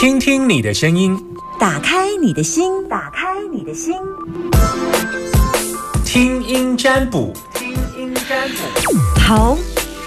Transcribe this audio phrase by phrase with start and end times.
[0.00, 1.20] 听听你的声音，
[1.58, 3.96] 打开你的心，打开你的心，
[6.04, 9.20] 听音占卜，听音占卜。
[9.20, 9.58] 好，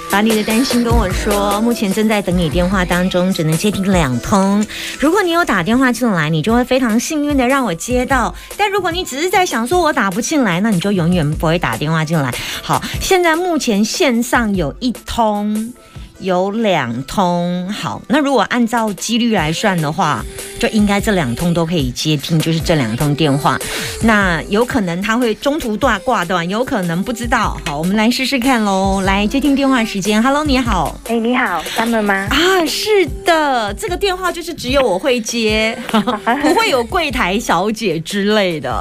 [0.10, 1.60] 把你的担心跟我说。
[1.60, 4.66] 目前正在等你电话当中，只能接听两通。
[4.98, 8.34] 如果你有打电话进来，你就会非常幸运的让我接到。
[8.56, 12.34] 但如果你只是在想说我打不进来，那你就永远不会打电话进来。
[12.62, 15.74] 好，现在目前线上有一通。
[16.22, 20.24] 有两通，好，那如果按照几率来算的话，
[20.62, 23.58] 就应该这两通都可以接听，就是这两通电话。
[24.04, 27.60] 那有可能他会中途断挂断，有可能不知道。
[27.66, 29.02] 好，我们来试试看喽。
[29.02, 30.96] 来接听电话时间，Hello，你好。
[31.08, 32.28] 哎，你好，三门吗？
[32.30, 38.72] 啊，是的，这个电话就是只有我会接， 不会有柜台小姐之类的。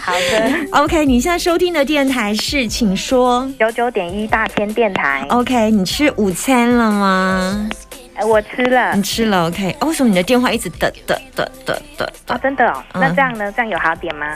[0.00, 5.26] 好的，OK，你现在收听的电台是，请说九九点一大千电台。
[5.28, 7.68] OK，你吃午餐了吗？
[8.16, 9.02] 哎，我吃了你。
[9.02, 12.82] 吃了 OK？、哦、为什么你的电话一直的的的的的哦？，真的哦。
[12.94, 13.52] 嗯那这样呢？
[13.52, 14.34] 这样有好点吗？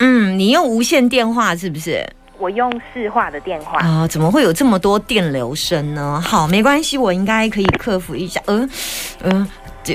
[0.00, 2.04] 嗯，你用无线电话是不是？
[2.38, 3.80] 我用市话的电话。
[3.80, 6.22] 啊、怎么会有这么多电流声呢？
[6.24, 8.40] 好，没关系，我应该可以克服一下。
[8.46, 8.68] 嗯、
[9.22, 9.48] 嗯、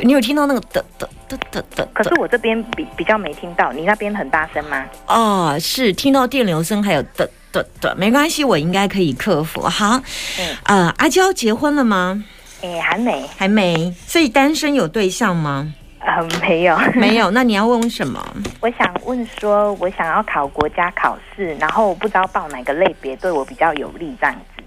[0.03, 1.87] 你有听到那个的的的的的？
[1.93, 4.85] 可是我这边比比较没听到，你那边很大声吗？
[5.07, 9.61] 哦，是听到电流声，还有的的的，没关系，我应该可以克服。
[9.61, 10.01] 好，
[10.37, 12.23] 嗯呃，阿娇结婚了吗？
[12.63, 15.73] 哎，还没，还没，所以单身有对象吗？
[15.99, 16.77] 呃，没有。
[16.95, 18.25] 没有，那你要问我什么？
[18.61, 24.63] 我想问说，我想要考国家考试，然后我不知道报哪个类别对我比较有利，这样子。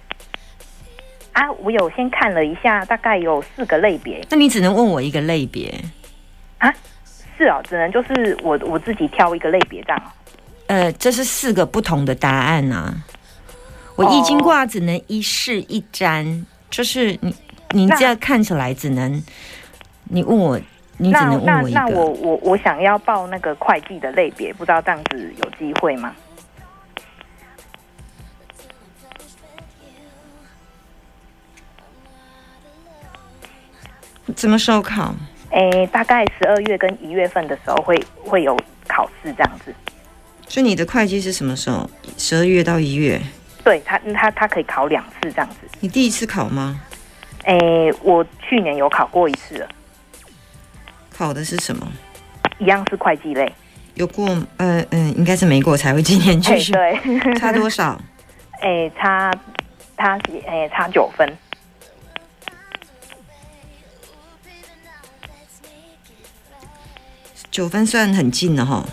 [1.32, 5.74] 啊，我有先看了一下，大概有四个类别那你只能问我一个类别。
[6.58, 6.72] 啊。
[7.38, 10.08] 是哦，只能就是我我自己挑一个类别这样哦。
[10.68, 12.94] 呃，这是四个不同的答案啊。
[13.94, 17.34] 我易经卦只能一试一占，就是你
[17.70, 19.22] 你那这样看起来只能
[20.04, 20.58] 你问我，
[20.98, 22.10] 你只能问我一那那我。
[22.10, 26.14] 我我想要报那个会计的类别，不知道这样子有机会吗？
[34.36, 35.14] 什么时候考？
[35.50, 39.74] 诶，大概十二月跟一月份的时候会会有考试这样子。
[40.48, 41.88] 所以你的会计是什么时候？
[42.18, 43.20] 十二月到一月。
[43.64, 45.56] 对他他他可以考两次这样子。
[45.80, 46.80] 你第一次考吗？
[47.46, 49.68] 诶，我去年有考过一次了，
[51.16, 51.86] 考的是什么？
[52.58, 53.52] 一样是会计类。
[53.94, 54.26] 有过？
[54.58, 56.72] 呃嗯，应该是没过才会今年继嘿续。
[56.72, 57.98] 对，差多少？
[58.62, 59.32] 诶，差
[59.96, 61.36] 他诶差九分。
[67.50, 68.84] 九分算很近了哈。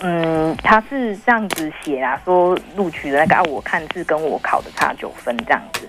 [0.00, 5.88] 嗯，他是这样子写啦，说录取的那个啊，我看是跟我考的差九分这样子。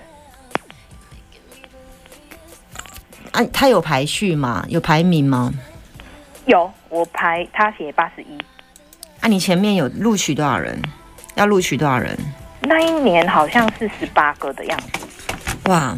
[3.36, 4.64] 啊，他有排序吗？
[4.66, 5.52] 有排名吗？
[6.46, 8.38] 有，我排他写八十一，
[9.20, 10.80] 啊，你前面有录取多少人？
[11.34, 12.16] 要录取多少人？
[12.62, 15.68] 那一年好像是十八个的样子。
[15.68, 15.94] 哇！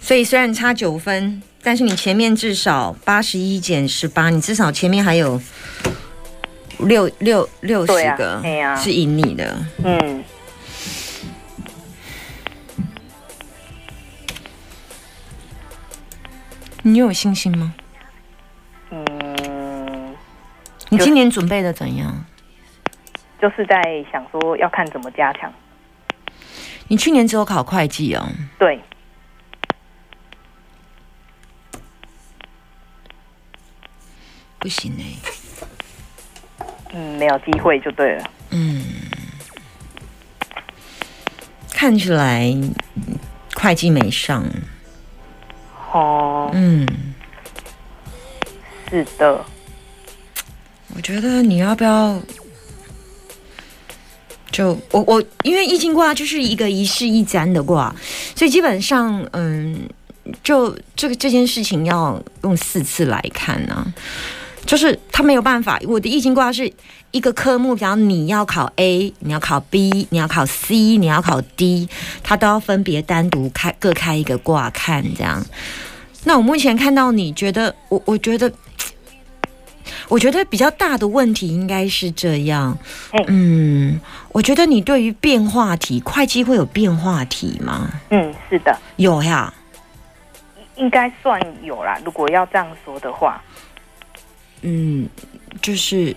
[0.00, 5.40] 所以虽然差九分，但是你前面至少八十一减十八，你至少前面还有
[6.78, 8.42] 六六六十个
[8.76, 9.56] 是赢你的。
[9.84, 10.24] 嗯，
[16.86, 17.74] 你有信心吗？
[18.90, 20.14] 嗯，
[20.90, 22.24] 你今年准备的怎样？
[23.40, 25.50] 就是在想说要看怎么加强。
[26.88, 28.28] 你去年只有考会计哦，
[28.58, 28.78] 对，
[34.58, 35.04] 不行哎、
[36.92, 38.30] 嗯，没有机会就对了。
[38.50, 38.84] 嗯，
[41.72, 43.18] 看起来嗯
[43.54, 44.44] 会计没上。
[45.94, 46.84] 哦，嗯，
[48.90, 49.44] 是的，
[50.96, 52.20] 我觉得你要不要
[54.50, 57.94] 就我我因为易经卦就是一个一事一占的卦，
[58.34, 59.88] 所以基本上嗯，
[60.42, 63.94] 就这个这件事情要用四次来看呢、
[64.66, 66.72] 就是他没有办法，我的易经卦是
[67.14, 71.88] 一个科目，比方你要考 A，你要考 B，你要考 C，你要考 D，
[72.24, 75.40] 它都要分别单独开各开一个卦看这样。
[76.24, 78.52] 那我目前看到你觉得，我我觉得。
[80.08, 82.76] 我觉得比较大的问题应该是这样
[83.10, 84.00] 嘿，嗯，
[84.32, 87.90] 我觉得你对于变化题，会计会有变化题吗？
[88.10, 89.52] 嗯，是的，有呀，
[90.76, 91.98] 应该算有啦。
[92.04, 93.42] 如果要这样说的话，
[94.62, 95.08] 嗯，
[95.60, 96.14] 就是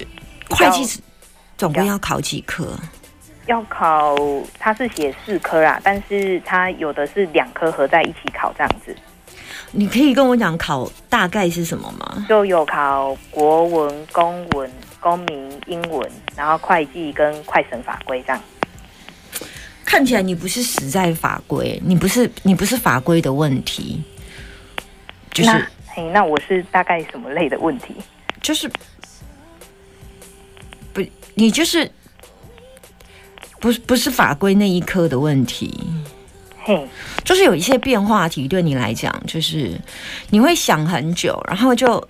[0.49, 1.01] 会计
[1.57, 2.77] 总共要考几科？
[3.47, 4.15] 要考
[4.59, 8.95] 他是写四科啦，但是他有的是两科合在一起考这样子。
[9.71, 12.25] 你可以跟我讲考大概是什么吗？
[12.27, 18.41] 就有考国文、公文、公民、英文，然后会计跟快审法规这样。
[19.85, 24.03] 看起来你不是死在法规，你不是你不是法规的问题，
[25.31, 27.95] 就是那嘿，那我是大概什么类的问题？
[28.41, 28.69] 就是
[30.97, 31.91] 不，你就是
[33.59, 35.79] 不是不是法规那一科的问题，
[36.63, 36.87] 嘿，
[37.23, 39.79] 就是有一些变化题对你来讲，就是
[40.31, 42.03] 你会想很久，然后就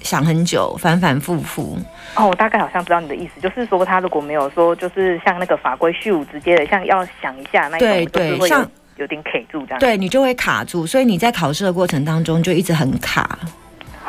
[0.00, 1.78] 想很久，反反复复。
[2.14, 13.38] 哦，我大概好像知道你的意思，就是说他如果没有说，就是像那个法规虚无直接的，像要想一下那种，对对像有点卡住这样。，对你就会卡住，所以你在考试的过程当中就一直很卡，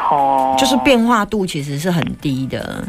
[0.10, 2.82] 哦，就是变化度其实是很低的。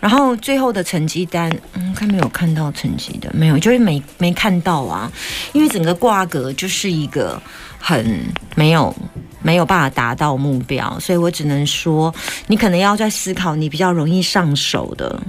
[0.00, 5.12] 然后最后的成绩单，嗯，看没有看到成绩的，没有，就是没没看到啊，
[5.52, 7.40] 因为整个挂格就是一个
[7.78, 8.24] 很
[8.54, 8.94] 没有
[9.42, 12.12] 没有办法达到目标，所以我只能说，
[12.46, 15.20] 你可能要在思考你比较容易上手的，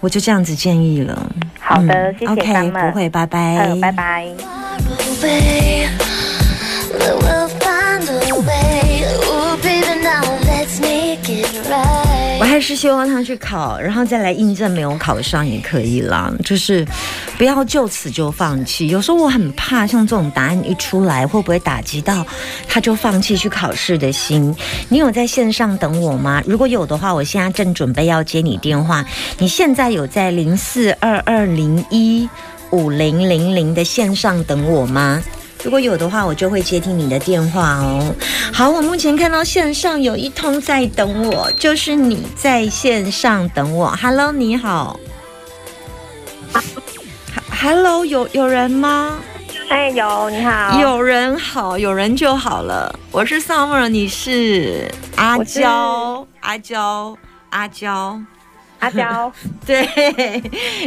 [0.00, 1.32] 我就这样子建议了。
[1.58, 4.26] 好的，嗯谢谢 OK，三们，不会，拜拜，嗯，拜拜。
[12.40, 16.32] 我还是希望他去考，然后再来印证没有考上也可以啦。
[16.42, 16.82] 就是
[17.36, 18.88] 不要就此就放弃。
[18.88, 22.26] 有时候我很怕，像这种答案一出来，会不会打击到
[22.66, 24.56] 他就放弃去考试的心？
[24.88, 26.42] 你有在线上等我吗？
[26.46, 29.04] 如果有的话，我现在正准备要接你电话。
[29.36, 32.26] 你现在有在零四二二零一
[32.70, 35.22] 五零零零的线上等我吗？
[35.62, 38.14] 如果有的话，我就会接听你的电话哦。
[38.52, 43.94] 好，我目前看到线上有一通在等我，就是你在线上等我。
[44.00, 44.98] Hello，你好。
[47.60, 49.18] Hello，有有人吗？
[49.68, 52.98] 哎，有你好，有人好，有人就好了。
[53.12, 57.16] 我是 Summer，你是阿娇，阿娇，
[57.50, 58.18] 阿娇。
[58.80, 59.32] 阿娇，
[59.64, 60.42] 对，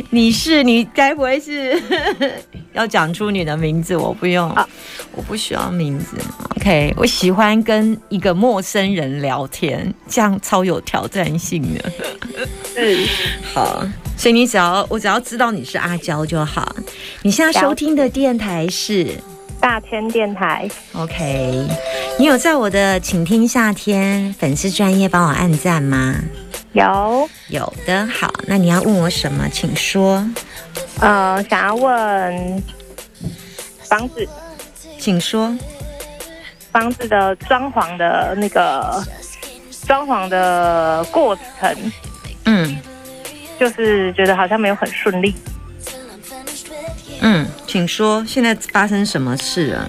[0.09, 1.81] 你是你该不会是
[2.73, 3.95] 要讲出你的名字？
[3.95, 4.67] 我不用，啊
[5.15, 6.17] 我不需要名字。
[6.57, 11.91] OK，我喜欢跟一个陌生人聊天，这样超有挑战性的。
[12.75, 13.07] 嗯
[13.53, 13.85] 好，
[14.17, 16.75] 所以你只要我只要知道你是阿娇就好。
[17.21, 19.07] 你现在收听的电台是
[19.59, 21.67] 大千电台，OK，
[22.17, 26.15] 你有在我的请听夏天粉丝专业帮我按赞吗？
[26.73, 30.23] 有有的，好，那你要问我什么，请说，
[30.99, 32.63] 呃，想要问
[33.83, 34.27] 房子
[34.99, 35.55] 请说。
[36.71, 39.03] 房子的装潢的那个
[39.85, 41.91] 装潢的过程，
[42.45, 42.79] 嗯
[43.59, 45.35] 就是觉得好像没有很顺利。
[47.21, 49.87] 嗯，请说，现在发生什么事了？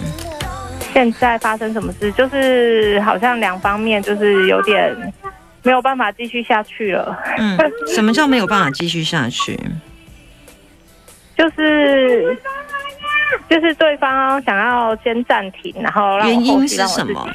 [0.93, 2.13] 现在发生什么事？
[2.13, 4.95] 就是好像两方面就是有点
[5.65, 7.19] 没有办法继续下去了。
[7.39, 7.59] 嗯，
[7.89, 9.59] 什么叫没有办法继续下去？
[11.37, 12.39] 就是
[13.51, 17.29] 就是对方想要先暂停，然后原因是什么？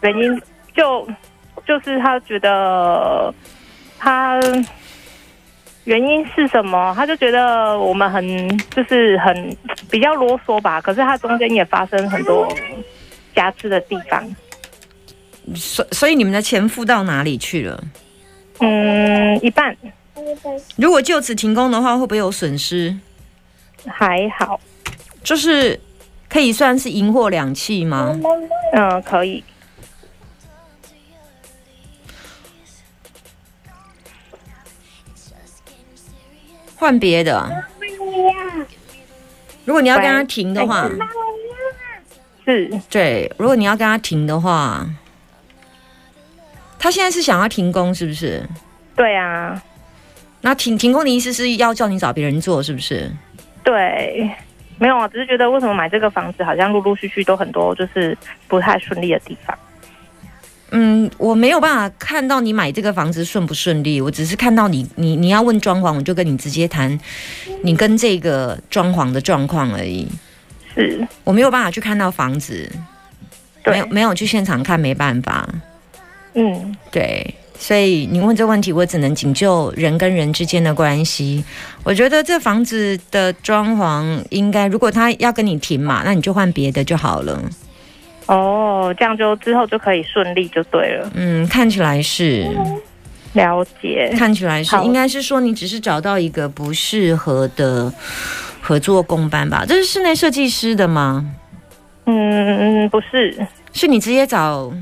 [0.00, 0.42] 原因
[0.74, 1.06] 就
[1.66, 3.34] 就是他觉得
[3.98, 4.40] 他
[5.84, 6.94] 原因是什么？
[6.96, 9.56] 他就觉得我们很就是很
[9.90, 12.50] 比较啰嗦吧，可是他中间也发生很多
[13.34, 14.24] 瑕疵的地方。
[15.54, 17.84] 所所以你们的钱付到哪里去了？
[18.60, 19.76] 嗯，一半
[20.76, 22.96] 如果就此停工的话，会不会有损失？
[23.86, 24.58] 还好，
[25.22, 25.78] 就是
[26.28, 28.18] 可以算是赢货两讫吗？
[28.72, 29.44] 嗯，可以。
[36.76, 37.64] 换别的。
[39.64, 40.90] 如果你要跟他停的话，
[42.44, 44.86] 是对，如果你要跟他停的话，
[46.84, 48.46] 他现在是想要停工，是不是？
[48.94, 49.58] 对啊，
[50.42, 53.10] 那停停工的意思是要叫你找别人做，是不是？
[53.62, 54.30] 对，
[54.76, 58.14] 没有啊，只是觉得为什么买这个房子好像陆陆续续都很多就是
[58.48, 59.58] 不太顺利的地方。
[60.72, 67.00] 嗯，我没有办法看到你买这个房子顺不顺利，我只是看到你你你要问装潢，我就跟你直接谈
[67.62, 70.06] 你跟这个装潢的状况而已。
[70.74, 72.70] 是，我没有办法去看到房子，
[73.64, 75.48] 没有，没有去现场看，没办法。
[76.34, 81.44] 嗯，对，所以你问这问题，我只能仅就人跟人之间的关系。
[81.84, 87.40] 我觉得这房子的装潢应该，如果他要跟你停嘛，那你就换别的就好了。
[88.26, 91.10] 哦，这样就之后就可以顺利就对了。
[91.14, 92.44] 嗯，看起来是，
[93.34, 97.92] 了解，看起来是，应该是说你只是找到一个不适合的
[98.60, 99.64] 合作公班吧？
[99.68, 101.24] 这是室内设计师的吗？
[102.06, 104.72] 嗯，不是，是你直接找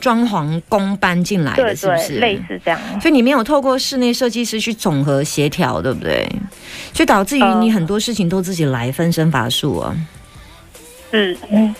[0.00, 2.18] 装潢工搬进来对的，是不对，是？
[2.20, 2.80] 类似这样。
[3.00, 6.28] 所以你没有透过室内设计师去总和协调，对不对？
[6.92, 9.96] 就导致于呃你很多事情都自己来，分身乏术啊，
[11.10, 11.74] 是，嗯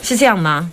[0.00, 0.72] 是这样吗？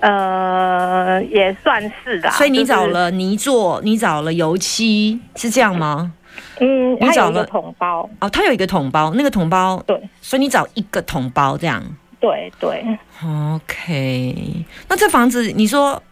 [0.00, 2.30] 呃，也算是的。
[2.30, 6.12] 所以你找了泥做，你找了油漆，是这样吗？
[6.60, 11.82] 嗯，你找了桶包，哦，他有一个桶包，那个桶包，对所以你找一个桶包这样。
[12.18, 12.84] 对对
[13.24, 16.02] ，OK，那这房子你说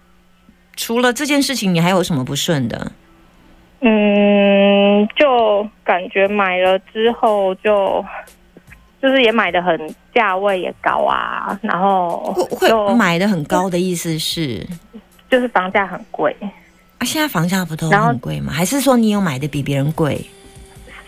[0.79, 2.93] 除了这件事情，你还有什么不顺的？
[3.81, 8.05] 嗯，就感觉买了之后就
[9.03, 14.65] 就是也买的很价位也高啊，然后会买的很高的意思是
[15.29, 16.35] 就是房价很贵，
[16.99, 18.53] 啊，现在房价不都很贵吗？
[18.53, 20.25] 还是说你有买的比别人贵？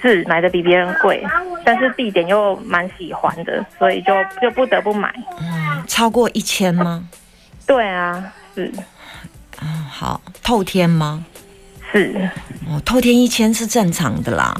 [0.02, 1.22] 是买的比别人贵，
[1.64, 5.14] 但是地点又蛮喜欢的，所以就就不得不买。
[5.86, 7.06] 超过一千吗？
[7.66, 8.72] 对啊，是
[9.62, 11.24] 嗯，好，透天吗？
[11.92, 12.30] 是，
[12.68, 14.54] 哦，透天一千是正常的啦。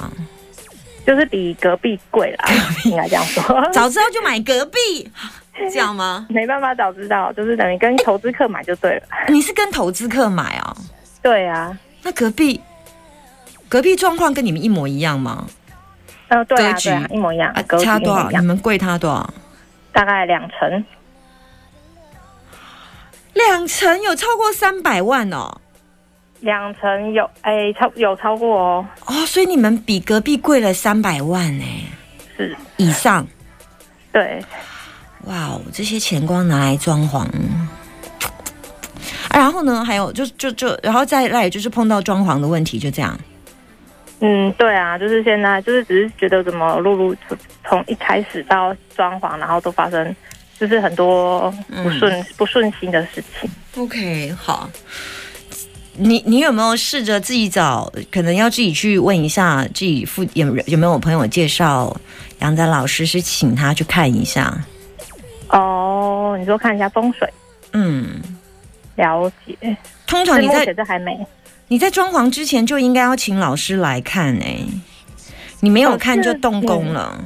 [1.07, 2.45] 就是比隔壁贵啦，
[2.85, 3.43] 应该这样说。
[3.73, 5.11] 早知道就买隔壁，
[5.73, 6.27] 这样吗？
[6.31, 9.03] 没办法早知道，就是等于跟投资客买就对了。
[9.29, 10.77] 你是跟投资客买哦？
[11.23, 12.61] 对啊，那隔壁
[13.69, 15.47] 隔壁状况跟你们一模一样吗？
[16.29, 18.31] 呃，对啊，对啊，一模一样啊，，差多少？
[18.31, 19.35] 你们贵他多少？
[19.93, 20.85] 大概两成。
[23.49, 25.61] 两层有超过三百万哦。
[26.41, 31.65] 两层有，哎，超有超过哦，哦，所以你们比隔壁贵了三百万呢
[32.37, 33.27] 是，以上。
[34.11, 34.43] 对，
[35.27, 37.19] 哇哦，这些钱光拿来装潢。
[37.19, 37.69] 啊
[39.33, 43.19] 然后呢，还有就就就，然后再来就是碰到装潢的问题，就这样。
[44.21, 50.15] 嗯，对啊，就是现在就是只是觉得怎么陆陆从从一开始到装潢，然后都发生
[50.61, 51.51] 就是很多
[51.83, 53.51] 不顺、不顺心的事情。
[53.77, 54.71] OK，好。
[55.95, 57.91] 你你有没有试着自己找？
[58.11, 61.95] 可能要自己去问一下，自己父有有没有朋友介绍
[62.39, 64.65] 杨仔老师，是请他去看一下。
[65.49, 67.29] 哦，你说看一下风水，
[67.73, 68.21] 嗯，
[68.97, 69.77] 了解。
[70.07, 71.19] 通常你在这还没。
[71.69, 74.59] 你在装潢之前就应该要请老师来看哎、
[75.61, 77.23] 你没有看就动工了。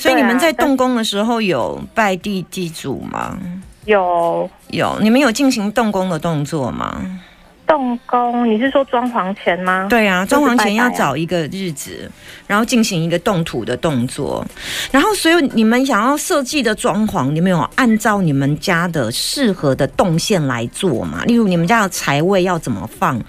[0.00, 3.36] 所以你们在动工的时候有拜地祭祖吗？
[3.84, 7.20] 有有，你们有进行动工的动作吗？
[7.66, 9.86] 动工，你是说装潢前吗？
[9.90, 12.10] 对啊，装潢前要找一个日子，
[12.46, 14.44] 然后进行一个动土的动作，
[14.90, 21.22] 然后所有你们想要设计的装潢，你们有按照你们家的适合的动线来做吗？
[21.26, 23.22] 例如你们家的财位要怎么放，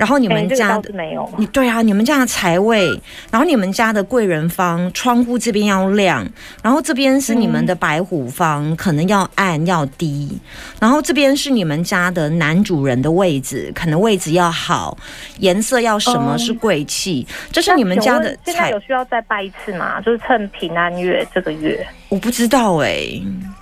[0.00, 1.30] 然后你们家的没有。
[1.36, 2.88] 你对啊，你们家的财位，
[3.30, 6.26] 然后你们家的贵人方，窗户这边要亮，
[6.62, 10.40] 然后这边是你们的白虎方，可能要暗要低，
[10.80, 14.96] 然后这边是你们家的男主人的位置，可能位置要好，
[15.38, 20.00] 颜色要什么哦是贵气，这是你们家的现在有，需要再拜一次吗？
[20.00, 21.86] 就是趁平安月这个月。
[22.10, 23.08] 我不知道哎、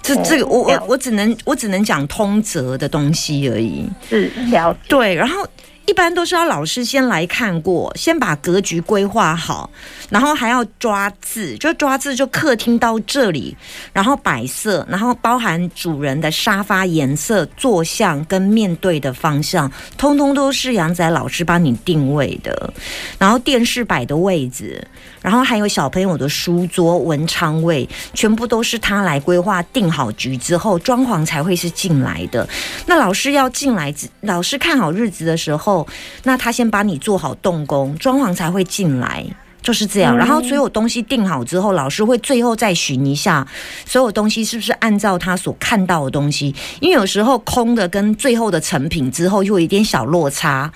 [0.02, 3.88] 这哦这个我我我只能我只能讲通则的东西而已。
[4.08, 4.78] 是了解。
[4.88, 5.46] 对，然后
[5.84, 9.70] 一般都是要老师先来看过，先把格局规划好，
[10.08, 13.56] 然后还要抓字，就抓字就客厅到这里，
[13.92, 22.72] 然后摆设，然后包含主人的沙发颜色、坐向跟面对的方向，通通都是杨仔老师帮你定位的。
[23.18, 24.86] 然后电视摆的位置，
[25.22, 32.48] 然后还有小朋友的书桌、文昌位，全部都是他来规划定好局之后，装潢才会是进来的。
[32.86, 35.86] 那老师要进来，老师看好日子的时候，
[36.24, 39.24] 那他先把你做好动工，装潢才会进来。
[39.60, 43.46] 就是这样，然后所有东西定好之后，老师会最后再巡一下，
[43.84, 46.54] 所有东西是不是按照他所看到的东西？
[46.80, 50.72] 因为有时候空的跟最后的成品之后又有一点小落差，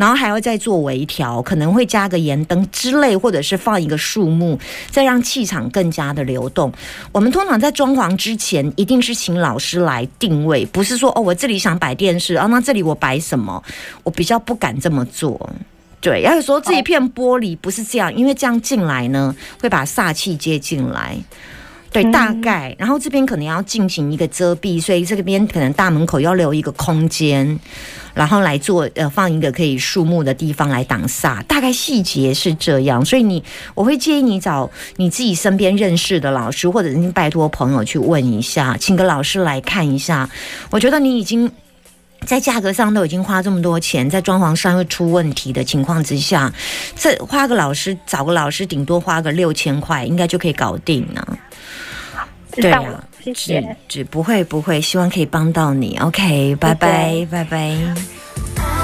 [0.00, 4.58] 然后还要再做微调，可能会加个盐灯之类，或者是放一个树木，
[4.90, 6.72] 再让气场更加的流动。
[7.12, 13.62] 我们通常在装潢之前，一定是请老师来定位，不是说哦，我这里想摆电视，哦，那这里我摆什么？
[14.02, 15.50] 我比较不敢这么做。
[16.00, 21.14] 对，要有时候这一片玻璃不是这样，因为这样进来呢，会把煞气接进来。
[21.92, 27.58] 对，大概，然后这边可能要进行一个遮蔽，所以这边可能大门口要留一个空间，
[28.14, 33.42] 然后来做呃放一个可以树木的地方来挡煞，大概细节是这样，所以你
[33.74, 40.30] 我会建议你找你自己身边认识的老师，或者你拜托朋友去问一下，请个老师来看一下。
[40.70, 41.50] 我觉得你已经。
[42.26, 46.52] 在价格上都已经花这么多钱，在装潢上又出问题的情况之下，
[46.94, 51.38] 这花个老师找个老师，顶多花个六千块，应该就可以搞定了。
[52.52, 53.76] 对啊，谢只谢。
[53.88, 55.96] 只不会不会，希望可以帮到你。
[55.98, 58.79] OK，拜拜拜拜。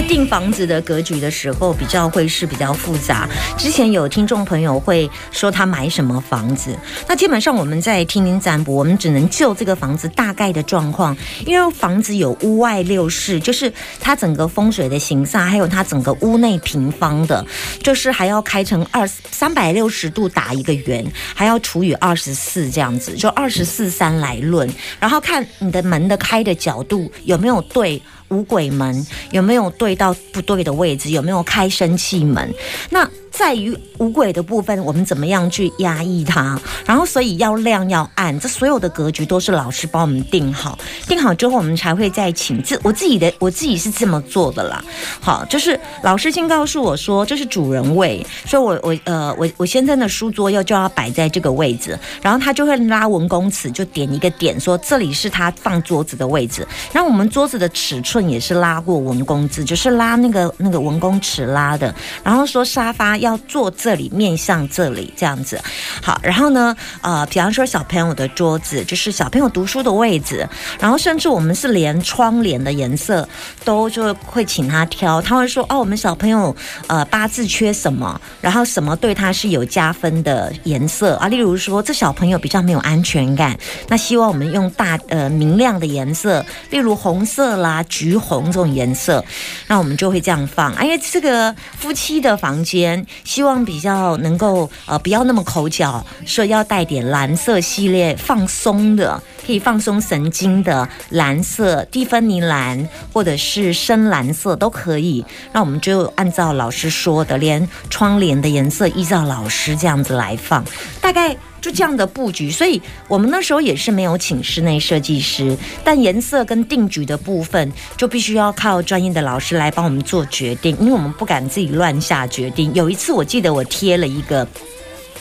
[0.00, 3.28] 在订房子的格局的时候，比较会是比较复杂。
[3.58, 6.74] 之前有听众朋友会说他买什么房子，
[7.06, 11.14] 那基本上我们在听您占卜，我们只能就这个房子大概的状况，
[11.44, 17.44] 因为房子有屋外六室，就是它整个风水的形煞，还有它整个屋内平方的，
[17.82, 21.04] 就是还要开成二三百六十度打一个圆，
[21.34, 24.66] 还要除以二十四这样子，就二十四三来论，
[24.98, 28.00] 然后看你的门的开的角度有没有对。
[28.30, 31.10] 五鬼门有没有对到不对的位置？
[31.10, 32.52] 有没有开生气门？
[32.90, 36.60] 那在于五鬼的部分，我们怎么样去压抑它？
[36.84, 42.62] 然后，所以要亮要暗，这所有的格局都是老师帮我们定好，定好之后，我们才会再请。
[42.62, 44.82] 这我自己的我自己是这么做的啦。
[45.20, 56.66] 好，就是老师先告诉我说这是主人位，所以我我呃我我先生的书桌要就要摆在这个位置，然后他就会拉文公尺，就点一个点，说这里是他放桌子的位置。
[56.92, 61.94] 然后我们桌子的尺寸也是拉过文公字，就是拉那个那个文公尺拉的。
[62.24, 65.60] 然后说沙发要坐这里，面向这里这样子。
[66.02, 70.48] 好，然后呢，呃，比方说小朋友的桌子，就是小朋友读书的位置，
[70.78, 73.28] 然后甚至我们是连窗帘的颜色
[73.64, 76.54] 都就会请他挑，他会说哦，我们小朋友
[76.86, 83.56] 呃八字缺什么，然后什么对他是有加分的颜色啊，例如说这小朋友比较没有安全感，
[83.88, 89.24] 那希望我们用大呃明亮的颜色，例如红色啦、橘红这种颜色，
[89.66, 90.72] 那我们就会这样放。
[90.74, 105.24] 哎为，这个夫妻的房间，希望比较能够呃不要那么口角，说要带点蓝色系列放松的，可以放松神经的蓝色、蒂芬尼蓝或者是深蓝色都可以。
[105.52, 110.64] 那我们就按照老师说的，连窗帘的颜色依照老师这样子来放，
[111.00, 111.36] 大概。
[111.60, 122.72] 就这样的布局，所以我们那时候也是没有请室内设计师，但颜色跟定局的部分就必须要靠专业的老师来帮我们做决定，因为我们不敢自己乱下决定。
[122.74, 124.46] 有一次我记得我贴了一个，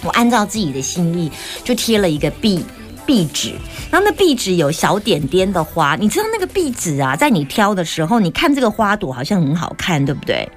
[0.04, 1.30] 我按照自己的心意
[1.64, 2.64] 就贴了一个壁
[3.10, 3.56] 壁纸，
[3.90, 10.48] 然后那壁纸有小点点的花，你知道那个壁纸啊，在你挑的时候，你看这个花朵好像很好看，对不对？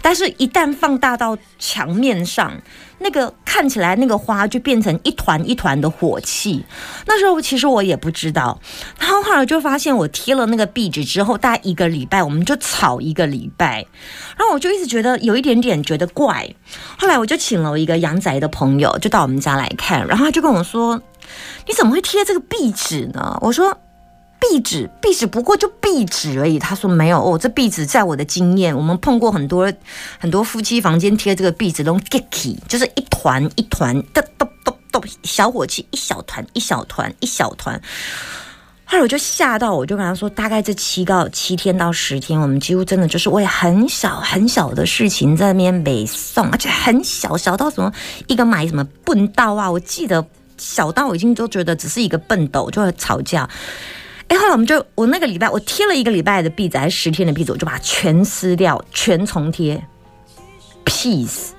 [0.00, 2.52] 但是，一旦放大到墙面上，
[3.00, 6.64] 那个看起来那个花就变成一团一团的火气。
[7.06, 8.60] 那时候其实我也不知道，
[9.00, 13.84] 然后后来就发现我贴了那个壁纸之后，大概一个礼拜，我们就吵一个礼拜，
[14.36, 16.48] 然后我就一直觉得有一点点觉得怪。
[16.96, 21.00] 后来我就请了我一个阳宅的朋友，就到我们家来看，然后他就跟我说
[21.66, 23.76] ：“你怎么会贴这个壁纸呢？”我说。
[24.40, 26.60] 壁纸，壁纸不过就壁纸而已。
[26.60, 29.70] 他说没有哦，这壁纸在我的经验，我们碰过很多
[30.20, 37.82] 很多夫妻房间贴这个壁纸都 gicky，就是一团一团，咚咚咚咚，小火气，一小团一小团一小团。
[38.84, 47.92] 后来我就吓到，我就跟他说，大概这七到七天到十天，我们几乎真的就是为很小很小的事情在那边北送，而且很小小到什么
[48.28, 50.24] 一个买什么笨刀啊，我记得
[50.58, 53.48] 小到我已经都觉得只是一个笨斗就会吵架。
[54.26, 59.82] 哎，后来我们就我那个礼拜我贴了一个礼拜的壁纸，还是十天的壁纸，我就把它全撕掉，全重贴
[60.84, 61.50] ，peace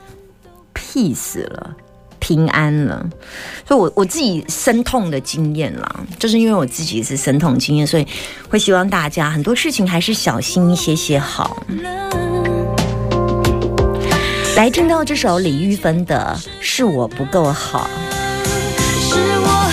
[0.73, 1.75] peace 了。
[2.21, 3.09] 平安了，
[3.65, 8.05] 所以我我自己生痛的经验啦，就是因为我自己是生痛经验，所以
[8.49, 11.63] 会希望大家很多事情还是小心一些些好。
[14.57, 17.89] 来听到这首李玉芬的《是我不够好》。
[19.09, 19.68] 是我